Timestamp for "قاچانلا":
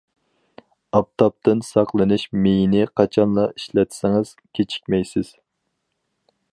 3.01-3.45